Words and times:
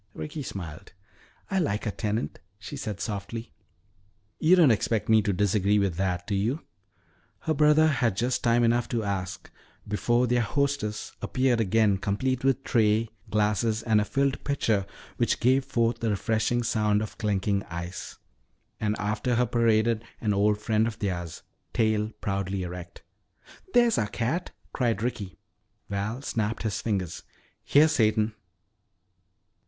Ricky 0.15 0.41
smiled. 0.41 0.93
"I 1.51 1.59
like 1.59 1.85
our 1.85 1.91
tenant," 1.91 2.39
she 2.57 2.75
said 2.75 2.99
softly. 2.99 3.53
"You 4.39 4.55
don't 4.55 4.71
expect 4.71 5.09
me 5.09 5.21
to 5.21 5.31
disagree 5.31 5.77
with 5.77 5.93
that, 5.97 6.25
do 6.25 6.33
you?" 6.33 6.65
her 7.41 7.53
brother 7.53 7.85
had 7.85 8.17
just 8.17 8.43
time 8.43 8.63
enough 8.63 8.89
to 8.89 9.03
ask 9.03 9.51
before 9.87 10.25
their 10.25 10.41
hostess 10.41 11.11
appeared 11.21 11.61
again 11.61 11.99
complete 11.99 12.43
with 12.43 12.63
tray, 12.63 13.09
glasses, 13.29 13.83
and 13.83 14.01
a 14.01 14.03
filled 14.03 14.43
pitcher 14.43 14.87
which 15.17 15.39
gave 15.39 15.63
forth 15.65 15.99
the 15.99 16.09
refreshing 16.09 16.63
sound 16.63 17.03
of 17.03 17.19
clinking 17.19 17.61
ice. 17.65 18.17
And 18.79 18.95
after 18.97 19.35
her 19.35 19.45
paraded 19.45 20.03
an 20.19 20.33
old 20.33 20.59
friend 20.59 20.87
of 20.87 20.97
theirs, 20.97 21.43
tail 21.73 22.09
proudly 22.21 22.63
erect. 22.63 23.03
"There's 23.75 23.99
our 23.99 24.07
cat!" 24.07 24.49
cried 24.73 25.03
Ricky. 25.03 25.37
Val 25.91 26.23
snapped 26.23 26.63
his 26.63 26.81
fingers. 26.81 27.21
"Here, 27.63 27.87
Satan." 27.87 28.33